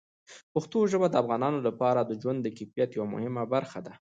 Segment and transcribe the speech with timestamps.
[0.53, 3.93] پښتو ژبه د افغانانو لپاره د ژوند د کیفیت یوه مهمه برخه ده.